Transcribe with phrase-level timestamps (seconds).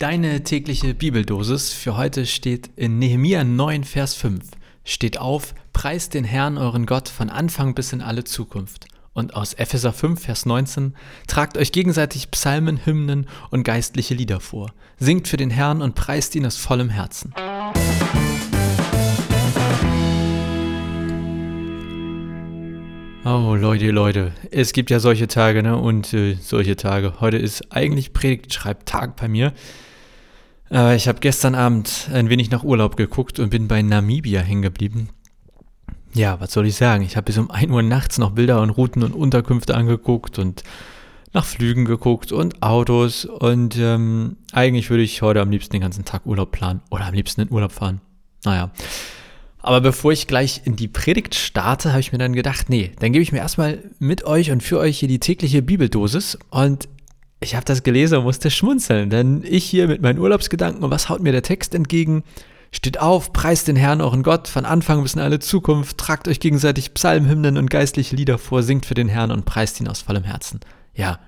[0.00, 4.42] Deine tägliche Bibeldosis für heute steht in Nehemia 9, Vers 5.
[4.82, 8.86] Steht auf, preist den Herrn euren Gott von Anfang bis in alle Zukunft.
[9.12, 10.94] Und aus Epheser 5, Vers 19,
[11.26, 14.72] tragt euch gegenseitig Psalmen, Hymnen und geistliche Lieder vor.
[14.98, 17.34] Singt für den Herrn und preist ihn aus vollem Herzen.
[23.26, 25.76] Oh, Leute, Leute, es gibt ja solche Tage, ne?
[25.76, 27.20] Und äh, solche Tage.
[27.20, 29.52] Heute ist eigentlich Predigtschreibtag bei mir.
[30.70, 34.62] Äh, ich habe gestern Abend ein wenig nach Urlaub geguckt und bin bei Namibia hängen
[34.62, 35.08] geblieben.
[36.12, 37.04] Ja, was soll ich sagen?
[37.04, 40.64] Ich habe bis um 1 Uhr nachts noch Bilder und Routen und Unterkünfte angeguckt und
[41.32, 43.24] nach Flügen geguckt und Autos.
[43.24, 47.14] Und ähm, eigentlich würde ich heute am liebsten den ganzen Tag Urlaub planen oder am
[47.14, 48.00] liebsten in Urlaub fahren.
[48.44, 48.70] Naja.
[49.62, 53.12] Aber bevor ich gleich in die Predigt starte, habe ich mir dann gedacht, nee, dann
[53.12, 56.38] gebe ich mir erstmal mit euch und für euch hier die tägliche Bibeldosis.
[56.48, 56.88] Und
[57.40, 61.08] ich habe das gelesen und musste schmunzeln, denn ich hier mit meinen Urlaubsgedanken und was
[61.08, 62.22] haut mir der Text entgegen?
[62.72, 66.38] Steht auf, preist den Herrn euren Gott von Anfang bis in alle Zukunft, tragt euch
[66.38, 70.22] gegenseitig Psalmhymnen und geistliche Lieder vor, singt für den Herrn und preist ihn aus vollem
[70.22, 70.60] Herzen.
[70.94, 71.18] Ja,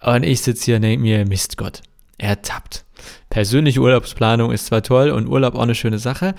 [0.00, 1.82] und ich sitze hier und denke mir, Mist Gott,
[2.18, 2.84] er tappt.
[3.30, 6.34] Persönliche Urlaubsplanung ist zwar toll und Urlaub auch eine schöne Sache,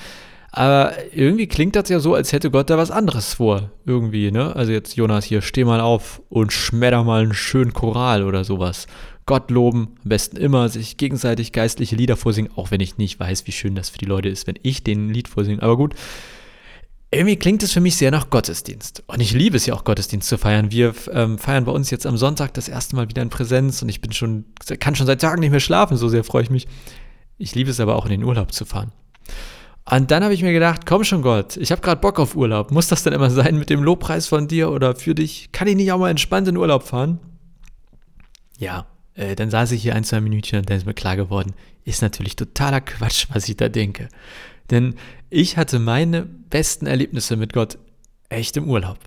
[0.56, 3.72] aber irgendwie klingt das ja so, als hätte Gott da was anderes vor.
[3.86, 4.56] Irgendwie, ne?
[4.56, 8.88] Also jetzt, Jonas, hier, steh mal auf und schmedder mal einen schönen Choral oder sowas.
[9.26, 13.46] Gott loben, am besten immer, sich gegenseitig geistliche Lieder vorsingen, auch wenn ich nicht weiß,
[13.48, 15.62] wie schön das für die Leute ist, wenn ich den Lied vorsinge.
[15.62, 15.94] Aber gut,
[17.12, 19.04] irgendwie klingt es für mich sehr nach Gottesdienst.
[19.08, 20.72] Und ich liebe es ja auch, Gottesdienst zu feiern.
[20.72, 23.90] Wir ähm, feiern bei uns jetzt am Sonntag das erste Mal wieder in Präsenz und
[23.90, 24.46] ich bin schon,
[24.80, 26.66] kann schon seit Tagen nicht mehr schlafen, so sehr freue ich mich.
[27.38, 28.94] Ich liebe es aber auch in den Urlaub zu fahren.
[29.90, 32.72] Und dann habe ich mir gedacht, komm schon Gott, ich habe gerade Bock auf Urlaub.
[32.72, 35.52] Muss das denn immer sein mit dem Lobpreis von dir oder für dich?
[35.52, 37.20] Kann ich nicht auch mal entspannt in Urlaub fahren?
[38.58, 41.54] Ja, äh, dann saß ich hier ein, zwei Minütchen und dann ist mir klar geworden,
[41.84, 44.10] ist natürlich totaler Quatsch, was ich da denke.
[44.72, 44.96] Denn
[45.30, 47.78] ich hatte meine besten Erlebnisse mit Gott
[48.30, 48.98] echt im Urlaub.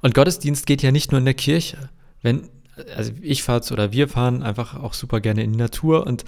[0.00, 1.90] Und Gottesdienst geht ja nicht nur in der Kirche.
[2.22, 2.48] Wenn,
[2.96, 6.24] also ich fahre oder wir fahren einfach auch super gerne in die Natur und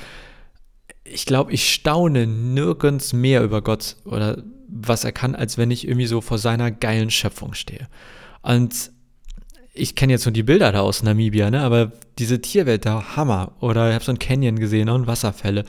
[1.11, 5.87] ich glaube, ich staune nirgends mehr über Gott oder was er kann, als wenn ich
[5.87, 7.89] irgendwie so vor seiner geilen Schöpfung stehe.
[8.43, 8.91] Und
[9.73, 11.61] ich kenne jetzt nur die Bilder da aus Namibia, ne?
[11.61, 13.53] aber diese Tierwelt da, Hammer.
[13.61, 15.65] Oder ich habe so ein Canyon gesehen und Wasserfälle.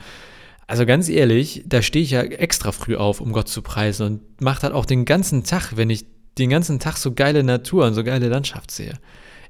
[0.66, 4.40] Also ganz ehrlich, da stehe ich ja extra früh auf, um Gott zu preisen und
[4.40, 6.06] mache das auch den ganzen Tag, wenn ich
[6.38, 8.94] den ganzen Tag so geile Natur und so geile Landschaft sehe.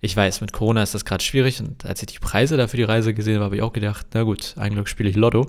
[0.00, 2.76] Ich weiß, mit Corona ist das gerade schwierig und als ich die Preise da für
[2.76, 5.48] die Reise gesehen habe, habe ich auch gedacht, na gut, eigentlich spiele ich Lotto.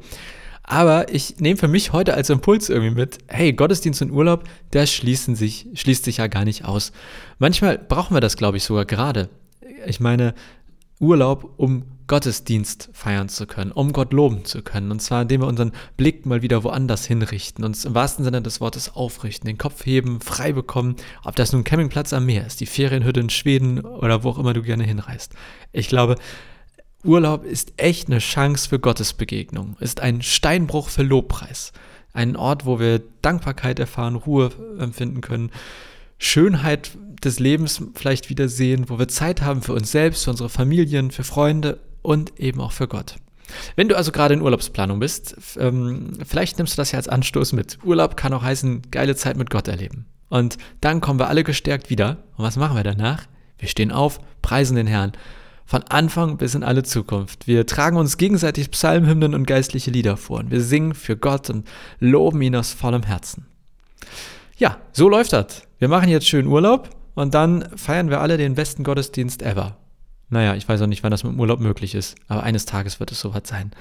[0.63, 4.91] Aber ich nehme für mich heute als Impuls irgendwie mit, hey, Gottesdienst und Urlaub, das
[4.91, 6.91] schließen sich, schließt sich ja gar nicht aus.
[7.39, 9.29] Manchmal brauchen wir das, glaube ich, sogar gerade.
[9.87, 10.35] Ich meine,
[10.99, 14.91] Urlaub, um Gottesdienst feiern zu können, um Gott loben zu können.
[14.91, 18.59] Und zwar, indem wir unseren Blick mal wieder woanders hinrichten, uns im wahrsten Sinne des
[18.59, 22.65] Wortes aufrichten, den Kopf heben, frei bekommen, ob das nun Campingplatz am Meer ist, die
[22.65, 25.33] Ferienhütte in Schweden oder wo auch immer du gerne hinreist.
[25.71, 26.15] Ich glaube,
[27.05, 31.71] Urlaub ist echt eine Chance für Gottesbegegnung, ist ein Steinbruch für Lobpreis.
[32.11, 34.49] Ein Ort, wo wir Dankbarkeit erfahren, Ruhe
[34.79, 35.51] empfinden können,
[36.17, 36.91] Schönheit
[37.23, 41.23] des Lebens vielleicht wiedersehen, wo wir Zeit haben für uns selbst, für unsere Familien, für
[41.23, 43.15] Freunde und eben auch für Gott.
[43.75, 47.53] Wenn du also gerade in Urlaubsplanung bist, ähm, vielleicht nimmst du das ja als Anstoß
[47.53, 47.79] mit.
[47.83, 50.05] Urlaub kann auch heißen, geile Zeit mit Gott erleben.
[50.29, 52.17] Und dann kommen wir alle gestärkt wieder.
[52.37, 53.23] Und was machen wir danach?
[53.57, 55.13] Wir stehen auf, preisen den Herrn.
[55.65, 57.47] Von Anfang bis in alle Zukunft.
[57.47, 60.39] Wir tragen uns gegenseitig Psalmhymnen und geistliche Lieder vor.
[60.39, 61.67] Und wir singen für Gott und
[61.99, 63.45] loben ihn aus vollem Herzen.
[64.57, 65.63] Ja, so läuft das.
[65.77, 69.78] Wir machen jetzt schön Urlaub und dann feiern wir alle den besten Gottesdienst ever.
[70.31, 72.99] Naja, ich weiß auch nicht, wann das mit dem Urlaub möglich ist, aber eines Tages
[72.99, 73.71] wird es soweit sein.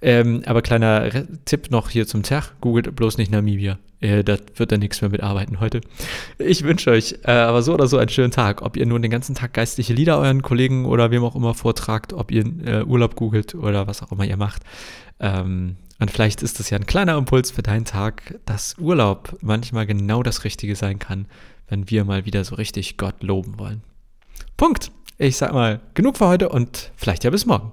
[0.00, 3.78] Ähm, aber kleiner Re Tipp noch hier zum Tag, googelt bloß nicht Namibia.
[4.00, 5.82] Äh, da wird dann nichts mehr mitarbeiten heute.
[6.38, 8.62] Ich wünsche euch äh, aber so oder so einen schönen Tag.
[8.62, 12.14] Ob ihr nun den ganzen Tag geistliche Lieder euren Kollegen oder wem auch immer vortragt,
[12.14, 14.62] ob ihr äh, Urlaub googelt oder was auch immer ihr macht.
[15.20, 19.86] Ähm, und vielleicht ist das ja ein kleiner Impuls für deinen Tag, dass Urlaub manchmal
[19.86, 21.26] genau das Richtige sein kann,
[21.68, 23.82] wenn wir mal wieder so richtig Gott loben wollen.
[24.56, 24.90] Punkt.
[25.22, 27.72] Ich sag mal, genug für heute und vielleicht ja bis morgen.